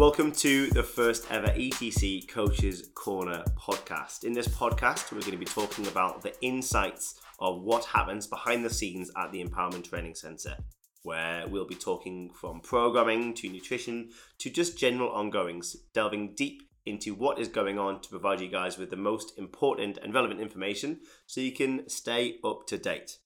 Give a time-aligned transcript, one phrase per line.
[0.00, 4.24] Welcome to the first ever ETC Coaches Corner podcast.
[4.24, 8.64] In this podcast, we're going to be talking about the insights of what happens behind
[8.64, 10.56] the scenes at the Empowerment Training Center,
[11.02, 14.08] where we'll be talking from programming to nutrition
[14.38, 18.78] to just general ongoings, delving deep into what is going on to provide you guys
[18.78, 23.18] with the most important and relevant information so you can stay up to date.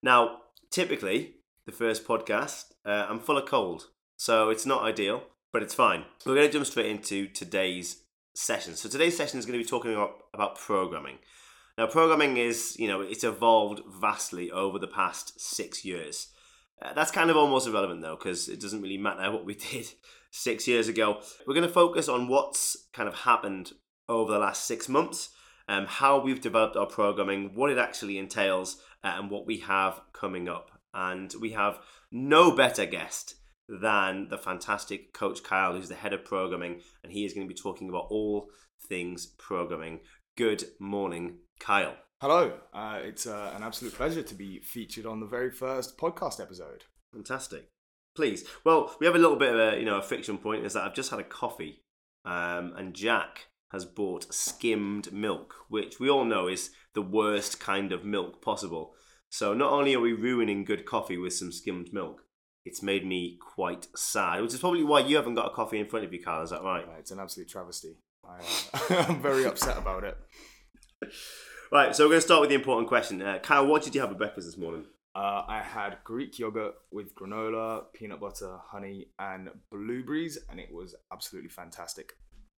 [0.00, 5.62] Now, typically, the first podcast, uh, I'm full of cold, so it's not ideal, but
[5.62, 6.04] it's fine.
[6.24, 8.02] We're going to jump straight into today's
[8.34, 8.76] session.
[8.76, 11.18] So today's session is going to be talking about, about programming.
[11.76, 16.28] Now, programming is, you know, it's evolved vastly over the past six years.
[16.82, 19.86] Uh, that's kind of almost irrelevant though, because it doesn't really matter what we did
[20.30, 21.20] six years ago.
[21.46, 23.72] We're going to focus on what's kind of happened
[24.08, 25.30] over the last six months,
[25.68, 30.00] um, how we've developed our programming, what it actually entails, uh, and what we have
[30.12, 30.70] coming up.
[30.92, 31.78] And we have
[32.10, 33.36] no better guest
[33.70, 37.52] than the fantastic coach Kyle, who's the head of programming, and he is going to
[37.52, 38.50] be talking about all
[38.88, 40.00] things programming.
[40.36, 41.94] Good morning, Kyle.
[42.20, 46.40] Hello, uh, it's uh, an absolute pleasure to be featured on the very first podcast
[46.40, 46.84] episode.
[47.12, 47.70] Fantastic.
[48.16, 48.44] Please.
[48.64, 50.82] Well, we have a little bit of a you know a friction point is that
[50.82, 51.84] I've just had a coffee,
[52.24, 57.92] um, and Jack has bought skimmed milk, which we all know is the worst kind
[57.92, 58.94] of milk possible.
[59.30, 62.22] So not only are we ruining good coffee with some skimmed milk,
[62.70, 65.86] it's made me quite sad, which is probably why you haven't got a coffee in
[65.86, 66.44] front of you, Carl.
[66.44, 66.84] Is that right?
[66.84, 67.96] Uh, it's an absolute travesty.
[68.24, 68.38] I,
[68.94, 70.16] uh, I'm very upset about it.
[71.72, 73.20] Right, so we're going to start with the important question.
[73.20, 74.84] Uh, Kyle, what did you have for breakfast this morning?
[75.16, 80.94] Uh, I had Greek yogurt with granola, peanut butter, honey, and blueberries, and it was
[81.12, 82.12] absolutely fantastic.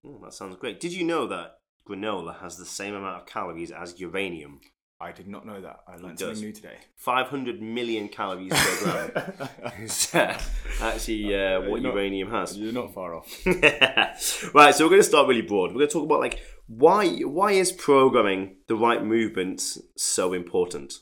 [0.06, 0.78] Oh, that sounds great.
[0.78, 1.56] Did you know that
[1.88, 4.60] granola has the same amount of calories as uranium?
[5.02, 5.80] I did not know that.
[5.88, 6.76] I learned something new today.
[6.96, 9.48] 500 million calories per gram
[9.82, 10.38] is uh,
[10.80, 12.56] actually uh, what not- uranium has.
[12.56, 13.46] You're not far off.
[13.46, 15.70] right, so we're going to start really broad.
[15.70, 20.94] We're going to talk about like why why is programming the right movements so important?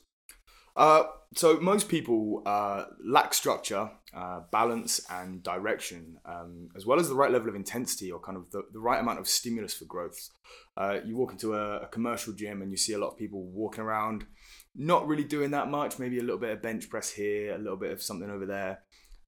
[0.76, 1.04] Uh,
[1.36, 7.14] so most people uh, lack structure, uh, balance, and direction, um, as well as the
[7.14, 10.30] right level of intensity or kind of the, the right amount of stimulus for growth.
[10.76, 13.44] Uh, you walk into a, a commercial gym and you see a lot of people
[13.44, 14.26] walking around,
[14.74, 15.98] not really doing that much.
[15.98, 18.80] Maybe a little bit of bench press here, a little bit of something over there,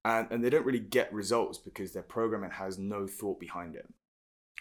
[0.05, 3.87] and, and they don't really get results because their programming has no thought behind it.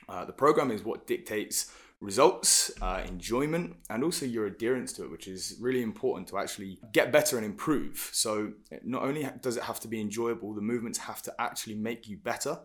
[0.09, 1.71] Uh, the program is what dictates
[2.01, 6.79] results, uh, enjoyment, and also your adherence to it, which is really important to actually
[6.93, 8.09] get better and improve.
[8.11, 8.53] So,
[8.83, 12.17] not only does it have to be enjoyable, the movements have to actually make you
[12.17, 12.59] better,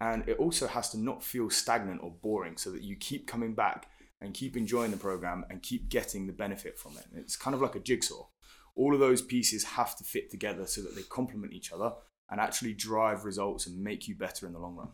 [0.00, 3.54] and it also has to not feel stagnant or boring so that you keep coming
[3.54, 3.88] back
[4.20, 7.06] and keep enjoying the program and keep getting the benefit from it.
[7.14, 8.26] It's kind of like a jigsaw.
[8.74, 11.92] All of those pieces have to fit together so that they complement each other
[12.30, 14.88] and actually drive results and make you better in the long run.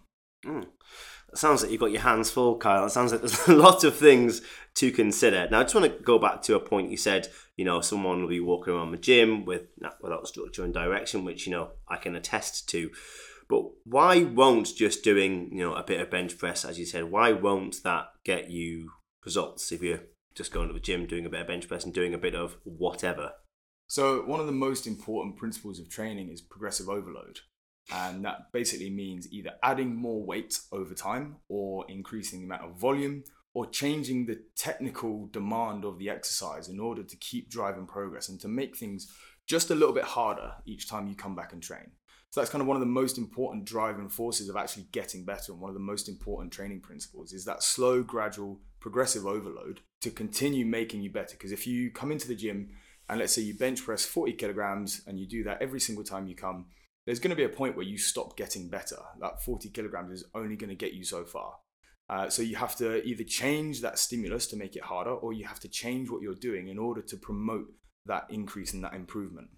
[0.44, 0.66] Mm.
[1.34, 2.87] Sounds like you've got your hands full, Kyle.
[2.87, 4.43] It sounds like there's a lot of things
[4.75, 5.49] to consider.
[5.50, 7.28] Now, I just want to go back to a point you said.
[7.56, 9.66] You know, someone will be walking around the gym with
[10.00, 12.91] without structure and direction, which you know I can attest to.
[13.49, 17.10] But why won't just doing you know a bit of bench press, as you said,
[17.10, 18.91] why won't that get you
[19.25, 20.00] results if you're
[20.34, 22.34] just going to the gym, doing a bit of bench press and doing a bit
[22.34, 23.33] of whatever?
[23.87, 27.41] So, one of the most important principles of training is progressive overload.
[27.93, 32.78] And that basically means either adding more weight over time or increasing the amount of
[32.78, 33.25] volume
[33.55, 38.41] or changing the technical demand of the exercise in order to keep driving progress and
[38.41, 39.12] to make things
[39.47, 41.91] just a little bit harder each time you come back and train.
[42.32, 45.53] So that's kind of one of the most important driving forces of actually getting better
[45.53, 50.10] and one of the most important training principles is that slow, gradual, progressive overload to
[50.10, 51.34] continue making you better.
[51.37, 52.71] Because if you come into the gym
[53.10, 56.26] and let's say you bench press 40 kilograms and you do that every single time
[56.26, 56.69] you come,
[57.04, 58.97] there's going to be a point where you stop getting better.
[59.21, 61.56] That 40 kilograms is only going to get you so far.
[62.09, 65.44] Uh, so you have to either change that stimulus to make it harder, or you
[65.44, 67.66] have to change what you're doing in order to promote
[68.06, 69.48] that increase and that improvement.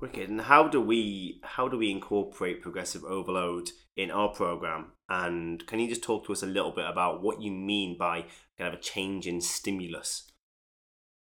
[0.00, 0.30] Wicked.
[0.30, 4.92] And how do we how do we incorporate progressive overload in our program?
[5.08, 8.26] And can you just talk to us a little bit about what you mean by
[8.56, 10.30] kind of a change in stimulus?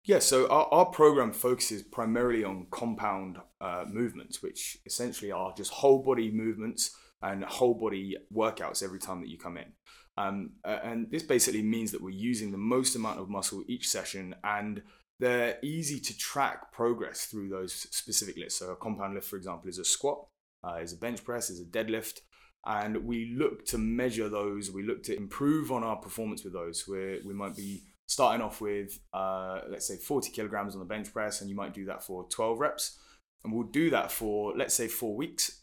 [0.05, 5.71] Yeah, so our, our program focuses primarily on compound uh, movements, which essentially are just
[5.71, 9.73] whole body movements and whole body workouts every time that you come in.
[10.17, 14.35] Um, and this basically means that we're using the most amount of muscle each session
[14.45, 14.83] and
[15.21, 18.57] they're easy to track progress through those specific lifts.
[18.57, 20.27] So a compound lift, for example, is a squat,
[20.67, 22.21] uh, is a bench press, is a deadlift.
[22.67, 24.71] And we look to measure those.
[24.71, 26.85] We look to improve on our performance with those.
[26.87, 31.13] Where we might be starting off with, uh, let's say, 40 kilograms on the bench
[31.13, 32.99] press, and you might do that for 12 reps.
[33.45, 35.63] And we'll do that for, let's say, four weeks.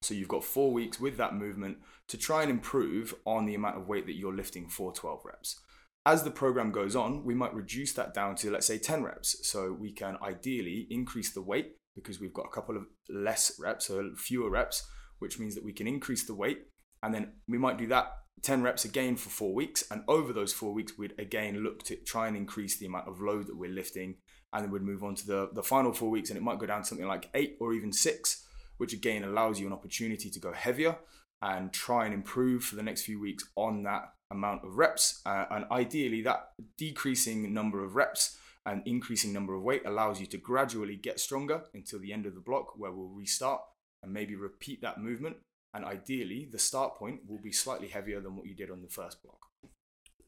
[0.00, 1.78] So you've got four weeks with that movement
[2.08, 5.60] to try and improve on the amount of weight that you're lifting for 12 reps.
[6.04, 9.46] As the program goes on, we might reduce that down to, let's say, 10 reps.
[9.48, 13.86] So we can ideally increase the weight because we've got a couple of less reps,
[13.86, 14.88] so fewer reps,
[15.20, 16.62] which means that we can increase the weight.
[17.02, 18.12] And then we might do that
[18.42, 19.84] 10 reps again for four weeks.
[19.90, 23.20] And over those four weeks, we'd again look to try and increase the amount of
[23.20, 24.16] load that we're lifting.
[24.52, 26.66] And then we'd move on to the, the final four weeks, and it might go
[26.66, 28.44] down to something like eight or even six,
[28.78, 30.98] which again allows you an opportunity to go heavier
[31.40, 35.22] and try and improve for the next few weeks on that amount of reps.
[35.24, 38.36] Uh, and ideally, that decreasing number of reps
[38.66, 42.34] and increasing number of weight allows you to gradually get stronger until the end of
[42.34, 43.60] the block, where we'll restart
[44.02, 45.36] and maybe repeat that movement.
[45.74, 48.88] And ideally, the start point will be slightly heavier than what you did on the
[48.88, 49.38] first block.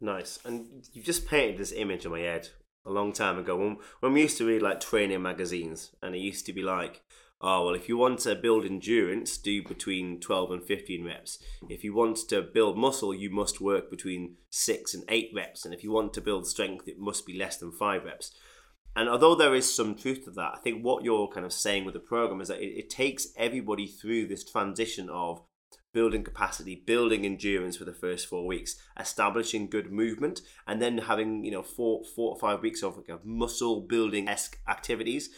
[0.01, 0.39] Nice.
[0.45, 2.49] And you've just painted this image in my head
[2.87, 6.19] a long time ago when, when we used to read like training magazines, and it
[6.19, 7.03] used to be like,
[7.45, 11.39] oh, well, if you want to build endurance, do between 12 and 15 reps.
[11.69, 15.67] If you want to build muscle, you must work between six and eight reps.
[15.67, 18.33] And if you want to build strength, it must be less than five reps.
[18.97, 21.85] And although there is some truth to that, I think what you're kind of saying
[21.85, 25.43] with the program is that it, it takes everybody through this transition of
[25.93, 31.45] building capacity, building endurance for the first four weeks, establishing good movement, and then having
[31.45, 35.31] you know four four or five weeks of, like, muscle building esque activities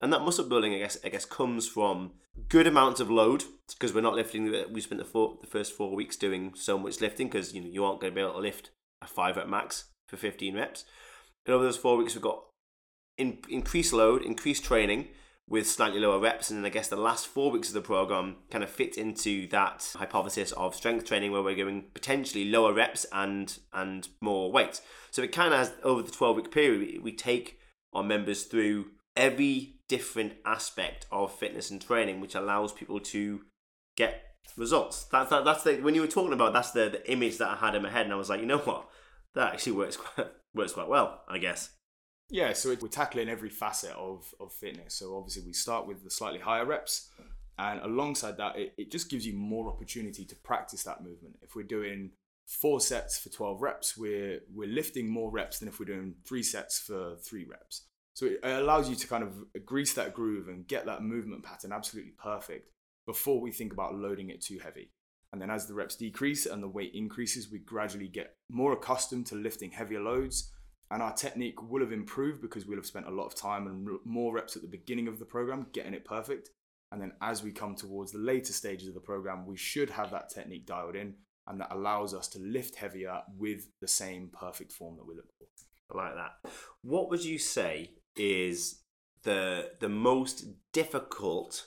[0.00, 2.12] and that muscle building, I guess, I guess comes from
[2.48, 4.52] good amounts of load because we're not lifting.
[4.72, 7.68] We spent the, four, the first four weeks doing so much lifting because you know
[7.68, 8.70] you aren't going to be able to lift
[9.02, 10.84] a five rep max for 15 reps.
[11.46, 12.44] And over those four weeks, we've got
[13.16, 15.08] in, increased load, increased training
[15.48, 16.50] with slightly lower reps.
[16.50, 19.46] And then I guess the last four weeks of the program kind of fit into
[19.48, 24.80] that hypothesis of strength training where we're going potentially lower reps and and more weight.
[25.10, 27.58] So it kind of has over the 12 week period, we take
[27.92, 33.42] our members through every different aspect of fitness and training, which allows people to
[33.96, 35.04] get results.
[35.04, 37.56] That's that, that's the when you were talking about that's the, the image that I
[37.56, 38.88] had in my head, and I was like, you know what,
[39.34, 41.70] that actually works quite works quite well, I guess.
[42.30, 44.94] Yeah, so it, we're tackling every facet of of fitness.
[44.94, 47.10] So obviously we start with the slightly higher reps,
[47.58, 51.36] and alongside that, it, it just gives you more opportunity to practice that movement.
[51.42, 52.10] If we're doing
[52.46, 56.42] four sets for 12 reps, we're we're lifting more reps than if we're doing three
[56.42, 57.82] sets for three reps.
[58.14, 59.34] So it allows you to kind of
[59.66, 62.70] grease that groove and get that movement pattern absolutely perfect
[63.06, 64.90] before we think about loading it too heavy.
[65.32, 69.26] And then as the reps decrease and the weight increases, we gradually get more accustomed
[69.26, 70.52] to lifting heavier loads.
[70.92, 73.98] And our technique will have improved because we'll have spent a lot of time and
[74.04, 76.50] more reps at the beginning of the program getting it perfect.
[76.92, 80.12] And then as we come towards the later stages of the program, we should have
[80.12, 81.14] that technique dialed in
[81.48, 85.32] and that allows us to lift heavier with the same perfect form that we look
[85.36, 85.46] for.
[85.98, 86.50] I like that.
[86.82, 88.80] What would you say is
[89.22, 91.66] the the most difficult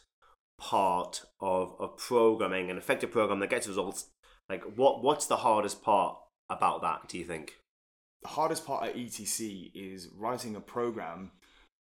[0.57, 4.07] part of a programming an effective program that gets results.
[4.49, 6.17] Like what what's the hardest part
[6.49, 7.53] about that do you think?
[8.23, 11.31] The hardest part at etc is writing a program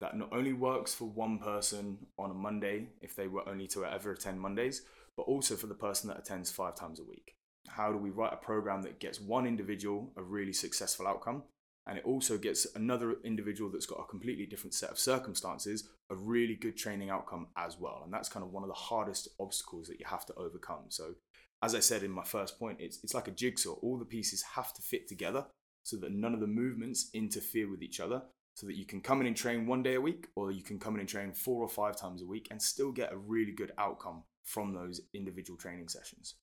[0.00, 3.84] that not only works for one person on a monday if they were only to
[3.86, 4.82] ever attend mondays
[5.16, 7.36] but also for the person that attends five times a week.
[7.68, 11.44] How do we write a program that gets one individual a really successful outcome
[11.86, 16.16] and it also gets another individual that's got a completely different set of circumstances a
[16.16, 18.02] really good training outcome as well.
[18.04, 20.84] And that's kind of one of the hardest obstacles that you have to overcome.
[20.88, 21.14] So
[21.62, 23.74] as i said in my first point it's, it's like a jigsaw.
[23.82, 25.46] All the pieces have to fit together
[25.82, 28.22] so that none of the movements interfere with each other
[28.54, 30.78] so that you can come in and train one day a week or you can
[30.78, 33.52] come in and train four or five times a week and still get a really
[33.52, 36.36] good outcome from those individual training sessions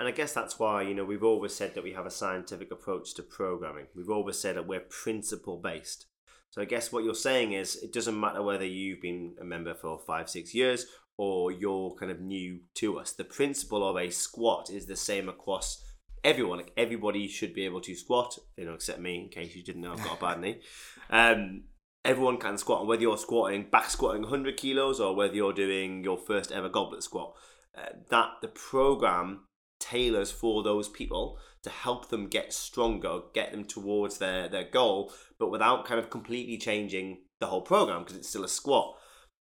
[0.00, 2.70] and I guess that's why, you know, we've always said that we have a scientific
[2.70, 3.86] approach to programming.
[3.94, 6.06] We've always said that we're principle based.
[6.48, 9.74] So I guess what you're saying is it doesn't matter whether you've been a member
[9.74, 10.86] for five, six years
[11.18, 13.12] or you're kind of new to us.
[13.12, 15.84] The principle of a squat is the same across
[16.24, 16.60] everyone.
[16.60, 19.82] Like everybody should be able to squat, you know, except me, in case you didn't
[19.82, 20.60] know I've got a bad knee.
[21.12, 21.64] Um,
[22.04, 26.04] everyone can squat, and whether you're squatting back squatting 100 kilos or whether you're doing
[26.04, 27.34] your first ever goblet squat,
[27.76, 29.44] uh, that the program
[29.78, 35.12] tailors for those people to help them get stronger, get them towards their, their goal,
[35.38, 38.94] but without kind of completely changing the whole program because it's still a squat.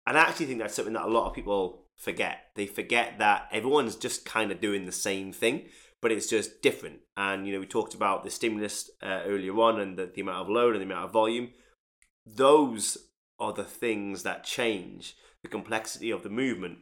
[0.06, 2.38] And I actually think that's something that a lot of people forget.
[2.54, 5.68] They forget that everyone's just kind of doing the same thing,
[6.00, 7.00] but it's just different.
[7.16, 10.42] And, you know, we talked about the stimulus uh, earlier on and the, the amount
[10.42, 11.50] of load and the amount of volume.
[12.26, 12.98] Those
[13.38, 16.78] are the things that change the complexity of the movement.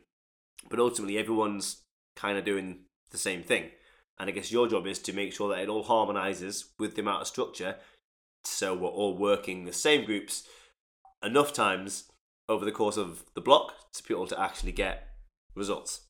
[0.71, 1.83] But ultimately, everyone's
[2.17, 3.71] kind of doing the same thing.
[4.19, 7.03] And I guess your job is to make sure that it all harmonizes with the
[7.03, 7.77] amount of structure
[8.47, 10.45] so we're all working the same groups
[11.23, 12.05] enough times
[12.49, 15.09] over the course of the block to be able to actually get
[15.55, 16.03] results.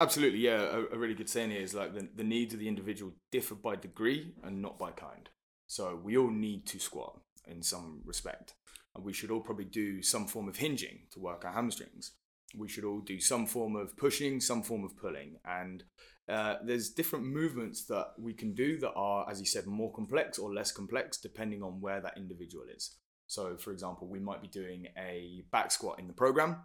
[0.00, 0.60] Absolutely, yeah.
[0.60, 3.54] A, a, really good saying here is like the, the needs of the individual differ
[3.54, 5.30] by degree and not by kind.
[5.66, 8.54] So we all need to squat in some respect.
[8.94, 12.12] And we should all probably do some form of hinging to work our hamstrings.
[12.56, 15.36] We should all do some form of pushing, some form of pulling.
[15.44, 15.84] And
[16.28, 20.38] uh, there's different movements that we can do that are, as you said, more complex
[20.38, 22.96] or less complex depending on where that individual is.
[23.26, 26.56] So, for example, we might be doing a back squat in the program.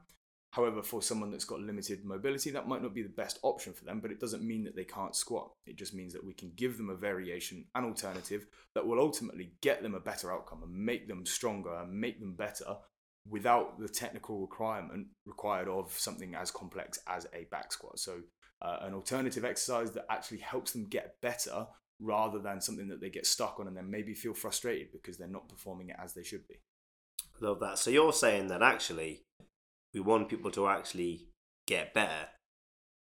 [0.51, 3.85] However, for someone that's got limited mobility, that might not be the best option for
[3.85, 5.51] them, but it doesn't mean that they can't squat.
[5.65, 9.53] It just means that we can give them a variation, an alternative that will ultimately
[9.61, 12.75] get them a better outcome and make them stronger and make them better
[13.29, 17.97] without the technical requirement required of something as complex as a back squat.
[17.99, 18.19] So,
[18.61, 21.65] uh, an alternative exercise that actually helps them get better
[22.01, 25.27] rather than something that they get stuck on and then maybe feel frustrated because they're
[25.27, 26.55] not performing it as they should be.
[27.39, 27.77] Love that.
[27.77, 29.23] So you're saying that actually
[29.93, 31.27] we want people to actually
[31.67, 32.29] get better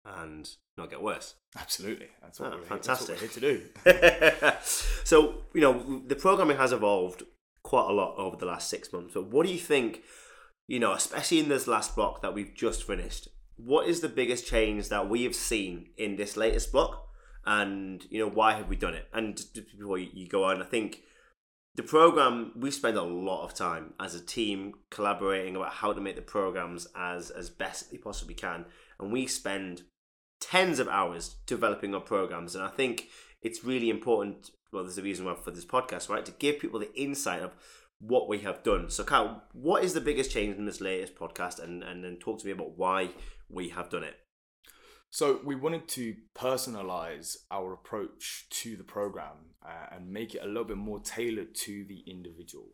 [0.06, 1.36] and not get worse.
[1.58, 2.08] Absolutely.
[2.22, 3.20] That's what, ah, oh, we're, fantastic.
[3.20, 4.58] Here, that's what we're here to do.
[5.03, 7.24] so, you know, the programming has evolved
[7.63, 9.13] quite a lot over the last six months.
[9.13, 10.01] But what do you think,
[10.67, 13.27] you know, especially in this last block that we've just finished,
[13.58, 17.08] what is the biggest change that we have seen in this latest block?
[17.48, 19.08] and you know why have we done it?
[19.13, 19.41] And
[19.77, 21.01] before you go on, I think
[21.77, 26.01] the program we spend a lot of time as a team collaborating about how to
[26.01, 28.65] make the programs as as best they possibly can,
[29.00, 29.84] and we spend
[30.41, 32.55] tens of hours developing our programs.
[32.55, 33.07] And I think
[33.41, 34.51] it's really important.
[34.74, 36.25] Well, there's a reason why for this podcast, right?
[36.25, 37.51] To give people the insight of
[38.00, 38.89] what we have done.
[38.89, 41.63] So, Kyle, what is the biggest change in this latest podcast?
[41.63, 43.12] And and then talk to me about why
[43.50, 44.15] we have done it.
[45.10, 50.48] So we wanted to personalize our approach to the program uh, and make it a
[50.48, 52.68] little bit more tailored to the individual.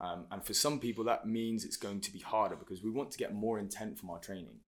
[0.00, 3.10] Um, and for some people, that means it's going to be harder because we want
[3.12, 4.60] to get more intent from our training.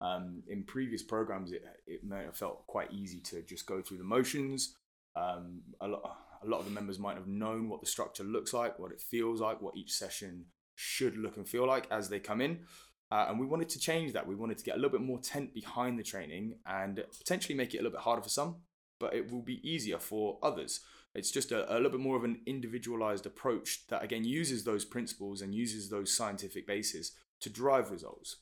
[0.00, 3.98] Um, in previous programs, it, it may have felt quite easy to just go through
[3.98, 4.76] the motions.
[5.16, 8.54] Um, a, lot, a lot of the members might have known what the structure looks
[8.54, 12.20] like, what it feels like, what each session should look and feel like as they
[12.20, 12.60] come in.
[13.10, 14.26] Uh, and we wanted to change that.
[14.26, 17.74] We wanted to get a little bit more tent behind the training and potentially make
[17.74, 18.56] it a little bit harder for some,
[19.00, 20.80] but it will be easier for others.
[21.14, 24.84] It's just a, a little bit more of an individualized approach that, again, uses those
[24.84, 28.36] principles and uses those scientific bases to drive results.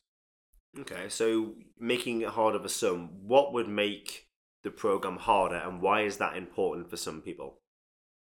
[0.79, 4.27] Okay, so making it harder for some, what would make
[4.63, 7.61] the program harder and why is that important for some people?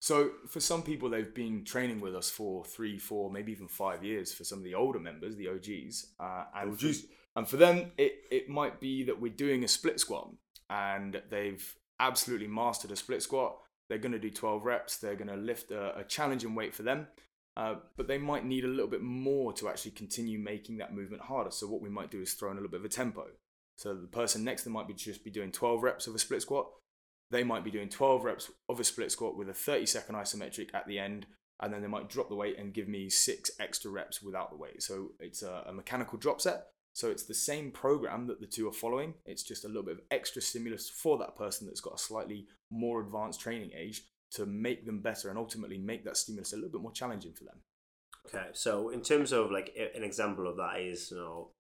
[0.01, 4.05] So for some people, they've been training with us for three, four, maybe even five
[4.05, 4.33] years.
[4.33, 7.01] For some of the older members, the OGs, uh, and OGs.
[7.01, 10.31] For, and for them, it it might be that we're doing a split squat,
[10.71, 13.59] and they've absolutely mastered a split squat.
[13.89, 14.99] They're going to do 12 reps.
[14.99, 17.09] They're going to lift a, a challenging weight for them,
[17.57, 21.23] uh, but they might need a little bit more to actually continue making that movement
[21.23, 21.51] harder.
[21.51, 23.27] So what we might do is throw in a little bit of a tempo.
[23.77, 26.19] So the person next to them might be just be doing 12 reps of a
[26.19, 26.69] split squat
[27.31, 30.75] they might be doing 12 reps of a split squat with a 30 second isometric
[30.75, 31.27] at the end
[31.61, 34.57] and then they might drop the weight and give me six extra reps without the
[34.57, 34.83] weight.
[34.83, 36.69] So it's a, a, mechanical drop set.
[36.93, 39.15] So it's the same program that the two are following.
[39.27, 42.47] It's just a little bit of extra stimulus for that person that's got a slightly
[42.71, 46.71] more advanced training age to make them better and ultimately make that stimulus a little
[46.71, 47.61] bit more challenging for them.
[48.27, 51.51] Okay so in terms of like an example of that is you know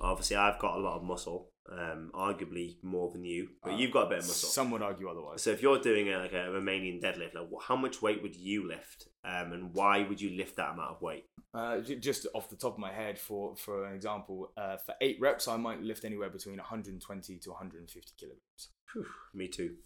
[0.00, 3.92] obviously i've got a lot of muscle um, arguably more than you, but uh, you've
[3.92, 4.48] got a bit of muscle.
[4.48, 5.42] Some would argue otherwise.
[5.42, 8.66] So if you're doing a, like a Romanian deadlift, like how much weight would you
[8.66, 11.26] lift, um, and why would you lift that amount of weight?
[11.54, 15.18] Uh, just off the top of my head, for for an example, uh, for eight
[15.20, 18.68] reps, I might lift anywhere between 120 to 150 kilograms.
[18.92, 19.76] Whew, me too.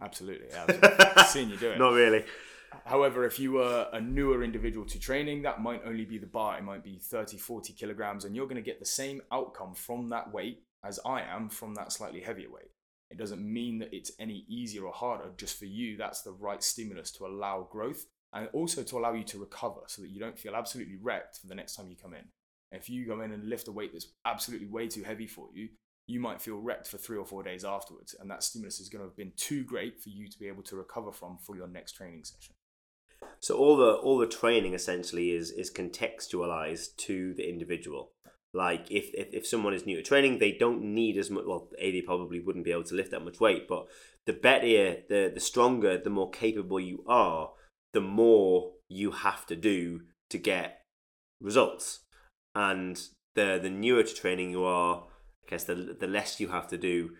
[0.00, 1.22] Absolutely, yeah.
[1.26, 1.78] Seeing you do it.
[1.78, 2.24] Not really.
[2.84, 6.58] However, if you were a newer individual to training, that might only be the bar.
[6.58, 10.08] It might be 30, 40 kilograms, and you're going to get the same outcome from
[10.10, 12.70] that weight as I am from that slightly heavier weight.
[13.10, 15.30] It doesn't mean that it's any easier or harder.
[15.36, 19.24] Just for you, that's the right stimulus to allow growth and also to allow you
[19.24, 22.14] to recover so that you don't feel absolutely wrecked for the next time you come
[22.14, 22.24] in.
[22.72, 25.68] If you go in and lift a weight that's absolutely way too heavy for you,
[26.06, 28.14] you might feel wrecked for three or four days afterwards.
[28.18, 30.64] And that stimulus is going to have been too great for you to be able
[30.64, 32.54] to recover from for your next training session.
[33.40, 38.12] So all the all the training essentially is is contextualized to the individual.
[38.52, 41.44] Like if, if, if someone is new to training, they don't need as much.
[41.46, 43.86] Well, a they probably wouldn't be able to lift that much weight, but
[44.26, 47.50] the better, the the stronger, the more capable you are,
[47.92, 50.82] the more you have to do to get
[51.40, 52.00] results.
[52.54, 53.00] And
[53.34, 55.04] the the newer to training you are,
[55.46, 57.10] I guess the the less you have to do,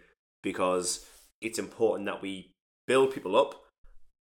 [0.43, 1.05] because
[1.41, 2.53] it's important that we
[2.87, 3.64] build people up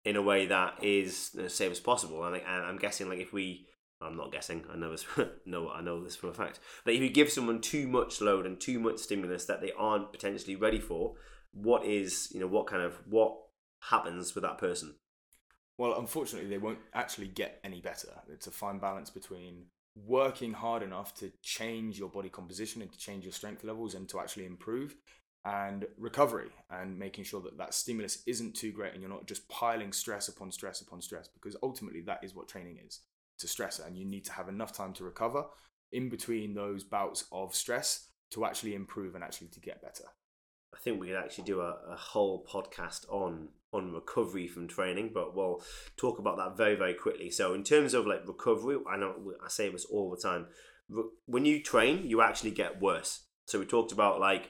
[0.06, 2.24] in a way that is as safe as possible.
[2.26, 3.68] And, I, I'm guessing like if we
[4.02, 4.66] I'm not guessing.
[4.72, 5.06] I know this.
[5.46, 6.60] no, I know this for a fact.
[6.86, 10.12] That if you give someone too much load and too much stimulus that they aren't
[10.12, 11.16] potentially ready for,
[11.54, 13.36] what is you know what kind of what
[13.90, 14.96] happens with that person?
[15.78, 18.10] Well, unfortunately, they won't actually get any better.
[18.30, 22.98] It's a fine balance between working hard enough to change your body composition and to
[22.98, 24.96] change your strength levels and to actually improve
[25.46, 29.48] and recovery and making sure that that stimulus isn't too great and you're not just
[29.50, 33.02] piling stress upon stress upon stress because ultimately that is what training is
[33.38, 35.44] to stress and you need to have enough time to recover
[35.92, 40.06] in between those bouts of stress to actually improve and actually to get better
[40.74, 45.12] I think we could actually do a, a whole podcast on on recovery from training,
[45.14, 45.62] but we'll
[45.98, 47.30] talk about that very very quickly.
[47.30, 50.48] So in terms of like recovery, I know I say this all the time.
[51.26, 53.24] When you train, you actually get worse.
[53.46, 54.50] So we talked about like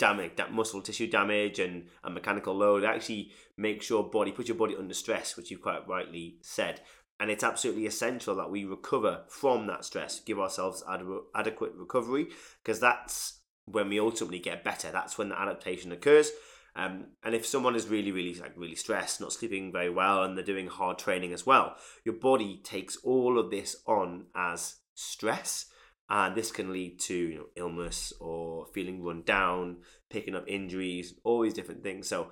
[0.00, 2.82] damage, that muscle tissue damage and, and mechanical load.
[2.82, 6.80] Actually makes your body put your body under stress, which you quite rightly said.
[7.20, 11.02] And it's absolutely essential that we recover from that stress, give ourselves ad-
[11.36, 12.28] adequate recovery,
[12.64, 14.90] because that's when we ultimately get better.
[14.90, 16.32] That's when the adaptation occurs.
[16.74, 20.36] Um, and if someone is really, really like really stressed, not sleeping very well, and
[20.36, 25.66] they're doing hard training as well, your body takes all of this on as stress,
[26.10, 29.76] and this can lead to you know, illness or feeling run down,
[30.10, 32.08] picking up injuries, all these different things.
[32.08, 32.30] So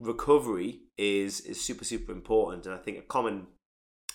[0.00, 3.46] recovery is is super super important, and I think a common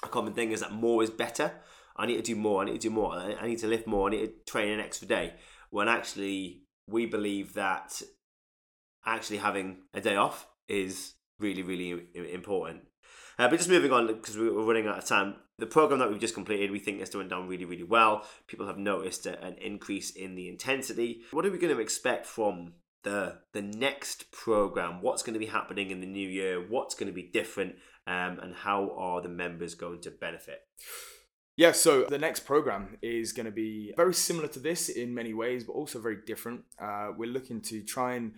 [0.04, 1.52] a common thing is that more is better.
[1.96, 2.62] I need to do more.
[2.62, 3.16] I need to do more.
[3.16, 4.08] I need to lift more.
[4.08, 5.36] I need to train an extra day.
[5.70, 8.02] When actually we believe that
[9.06, 12.82] actually having a day off is really, really important.
[13.38, 16.20] Uh, but just moving on, because we're running out of time, the program that we've
[16.20, 18.25] just completed, we think is doing down really, really well.
[18.48, 21.22] People have noticed an increase in the intensity.
[21.32, 22.74] What are we going to expect from
[23.04, 25.01] the the next program?
[25.01, 26.60] What's going to be happening in the new year?
[26.68, 27.75] What's going to be different?
[28.08, 30.60] Um, and how are the members going to benefit?
[31.58, 35.34] Yeah, so the next program is going to be very similar to this in many
[35.34, 36.66] ways, but also very different.
[36.77, 38.33] Uh, we're looking to try and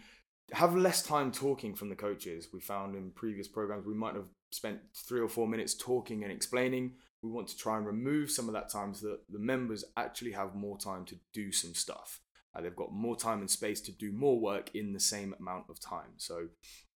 [0.54, 2.50] have less time talking from the coaches.
[2.54, 6.32] We found in previous programs we might have spent three or four minutes talking and
[6.32, 6.94] explaining.
[7.22, 10.32] We want to try and remove some of that time so that the members actually
[10.32, 12.22] have more time to do some stuff.
[12.56, 15.66] Uh, they've got more time and space to do more work in the same amount
[15.70, 16.14] of time.
[16.18, 16.48] So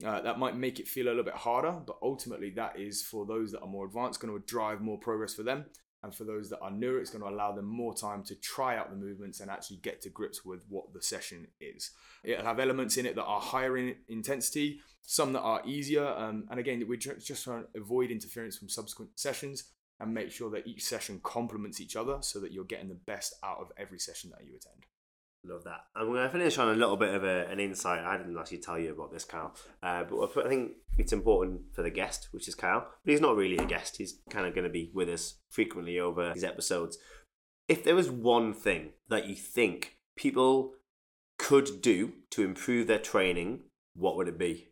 [0.06, 3.26] uh, that might make it feel a little bit harder, but ultimately, that is for
[3.26, 5.66] those that are more advanced, going to drive more progress for them
[6.04, 8.76] and for those that are newer, it's going to allow them more time to try
[8.76, 11.92] out the movements and actually get to grips with what the session is.
[12.24, 16.08] It'll have elements in it that are higher in intensity, some that are easier.
[16.08, 19.66] Um, and again, we're just trying to avoid interference from subsequent sessions
[20.00, 23.36] and make sure that each session complements each other so that you're getting the best
[23.44, 24.88] out of every session that you attend.
[25.44, 25.86] Love that.
[25.96, 28.04] I'm going to finish on a little bit of a, an insight.
[28.04, 31.82] I didn't actually tell you about this, Kyle, uh, but I think it's important for
[31.82, 32.88] the guest, which is Kyle.
[33.04, 33.98] But he's not really a guest.
[33.98, 37.00] He's kind of going to be with us frequently over these episodes.
[37.68, 40.74] If there was one thing that you think people
[41.40, 43.62] could do to improve their training,
[43.96, 44.68] what would it be?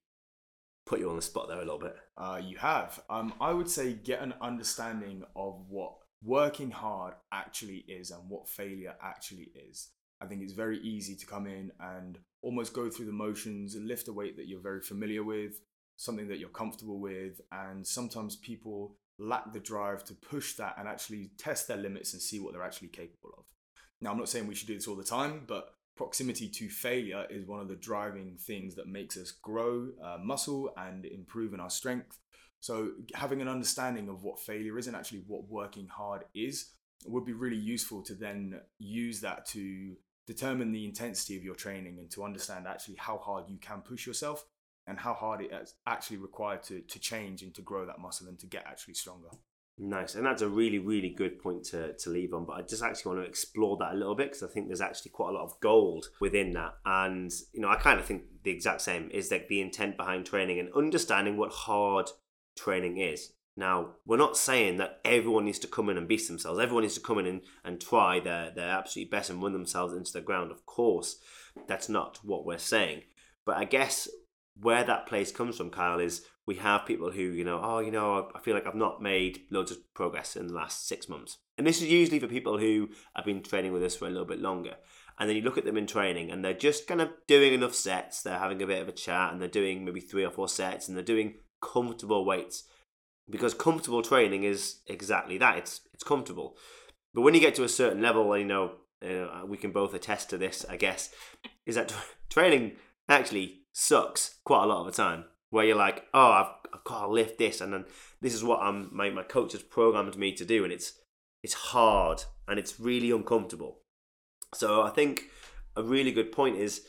[0.85, 1.95] Put you on the spot there a little bit.
[2.15, 3.01] Uh, you have.
[3.09, 8.47] Um, I would say get an understanding of what working hard actually is and what
[8.47, 9.89] failure actually is.
[10.21, 13.87] I think it's very easy to come in and almost go through the motions and
[13.87, 15.61] lift a weight that you're very familiar with,
[15.95, 17.41] something that you're comfortable with.
[17.51, 22.21] And sometimes people lack the drive to push that and actually test their limits and
[22.21, 23.45] see what they're actually capable of.
[24.01, 27.25] Now, I'm not saying we should do this all the time, but proximity to failure
[27.29, 31.59] is one of the driving things that makes us grow uh, muscle and improve in
[31.59, 32.17] our strength.
[32.61, 36.71] So, having an understanding of what failure is and actually what working hard is
[37.05, 39.95] would be really useful to then use that to
[40.29, 44.05] determine the intensity of your training and to understand actually how hard you can push
[44.05, 44.45] yourself
[44.85, 48.27] and how hard it is actually required to, to change and to grow that muscle
[48.27, 49.29] and to get actually stronger.
[49.79, 52.45] Nice, and that's a really, really good point to, to leave on.
[52.45, 54.81] But I just actually want to explore that a little bit because I think there's
[54.81, 56.73] actually quite a lot of gold within that.
[56.85, 60.27] And you know, I kind of think the exact same is like the intent behind
[60.27, 62.11] training and understanding what hard
[62.55, 63.31] training is.
[63.59, 66.61] Now, we're not saying that everyone needs to come in and beast themselves.
[66.61, 69.93] Everyone needs to come in and, and try their, their absolute best and run themselves
[69.93, 70.49] into the ground.
[70.49, 71.17] Of course,
[71.67, 73.01] that's not what we're saying.
[73.45, 74.07] But I guess
[74.61, 77.91] where that place comes from, Kyle, is we have people who, you know, oh, you
[77.91, 81.37] know, I feel like I've not made loads of progress in the last six months.
[81.57, 84.25] And this is usually for people who have been training with us for a little
[84.25, 84.75] bit longer.
[85.19, 87.75] And then you look at them in training and they're just kind of doing enough
[87.75, 88.21] sets.
[88.21, 90.87] They're having a bit of a chat and they're doing maybe three or four sets
[90.87, 92.63] and they're doing comfortable weights
[93.29, 95.57] because comfortable training is exactly that.
[95.57, 96.57] It's it's comfortable,
[97.13, 98.73] but when you get to a certain level, you know,
[99.05, 100.65] uh, we can both attest to this.
[100.69, 101.09] I guess
[101.65, 101.93] is that
[102.29, 102.73] training
[103.07, 105.25] actually sucks quite a lot of the time.
[105.51, 107.85] Where you're like, oh, I've, I've got to lift this, and then
[108.21, 110.93] this is what I'm my my coach has programmed me to do, and it's
[111.43, 113.79] it's hard and it's really uncomfortable.
[114.53, 115.23] So I think
[115.75, 116.85] a really good point is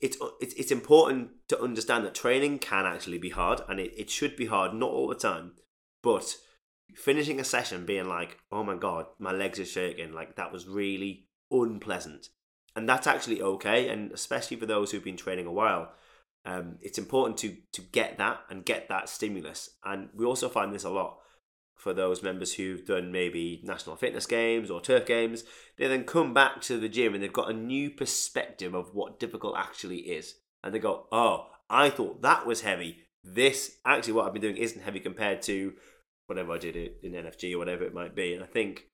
[0.00, 4.10] it's it's, it's important to understand that training can actually be hard and it, it
[4.10, 5.52] should be hard not all the time
[6.02, 6.36] but
[6.94, 10.66] finishing a session being like oh my god my legs are shaking like that was
[10.66, 12.28] really unpleasant.
[12.76, 15.92] And that's actually okay and especially for those who've been training a while
[16.44, 19.70] um, it's important to to get that and get that stimulus.
[19.84, 21.18] And we also find this a lot
[21.74, 25.44] for those members who've done maybe national fitness games or turf games.
[25.76, 29.20] They then come back to the gym and they've got a new perspective of what
[29.20, 30.36] difficult actually is.
[30.62, 34.56] And they go oh i thought that was heavy this actually what i've been doing
[34.56, 35.74] isn't heavy compared to
[36.26, 38.86] whatever i did in nfg or whatever it might be and i think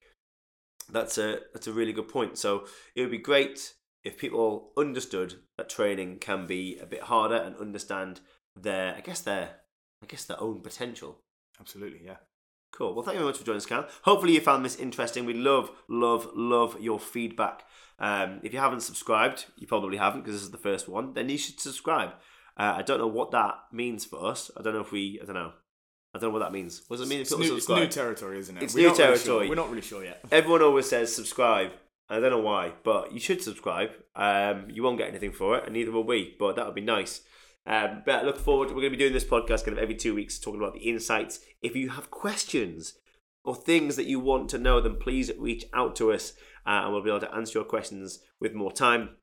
[0.91, 5.35] that's a that's a really good point so it would be great if people understood
[5.57, 8.21] that training can be a bit harder and understand
[8.55, 9.51] their i guess their
[10.03, 11.19] i guess their own potential
[11.61, 12.17] absolutely yeah
[12.75, 12.93] Cool.
[12.93, 13.87] Well, thank you very much for joining us, Cal.
[14.03, 15.25] Hopefully, you found this interesting.
[15.25, 17.65] We love, love, love your feedback.
[18.01, 21.15] Um, if you haven't subscribed, you probably haven't because this is the first one.
[21.15, 22.15] Then you should subscribe.
[22.57, 24.51] Uh, I don't know what that means for us.
[24.57, 25.19] I don't know if we.
[25.21, 25.53] I don't know.
[26.15, 26.83] I don't know what that means.
[26.87, 27.83] What does it mean if people new, subscribe?
[27.83, 28.63] It's new territory, isn't it?
[28.63, 29.17] It's We're new territory.
[29.17, 29.49] Really sure.
[29.49, 30.25] We're not really sure yet.
[30.31, 31.73] Everyone always says subscribe.
[32.09, 33.91] I don't know why, but you should subscribe.
[34.15, 36.37] Um, you won't get anything for it, and neither will we.
[36.39, 37.23] But that would be nice.
[37.67, 38.69] Um, but I look forward.
[38.69, 40.89] We're going to be doing this podcast kind of every two weeks, talking about the
[40.89, 41.41] insights.
[41.63, 42.95] If you have questions
[43.45, 46.93] or things that you want to know, then please reach out to us, uh, and
[46.93, 49.17] we'll be able to answer your questions with more time,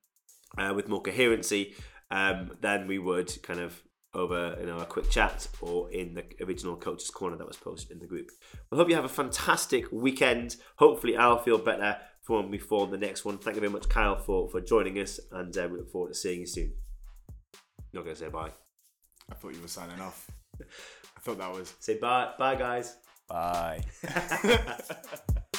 [0.58, 1.74] uh, with more coherency
[2.12, 3.82] um, than we would kind of
[4.14, 8.00] over in our quick chat or in the original coaches corner that was posted in
[8.00, 8.30] the group.
[8.72, 10.58] I hope you have a fantastic weekend.
[10.76, 13.38] Hopefully, I'll feel better for when we form the next one.
[13.38, 16.16] Thank you very much, Kyle, for for joining us, and uh, we look forward to
[16.16, 16.74] seeing you soon.
[17.94, 18.52] Not gonna say bye.
[19.30, 20.30] I thought you were signing off.
[20.62, 22.98] I thought that was say bye, bye, guys.
[23.30, 23.82] Bye.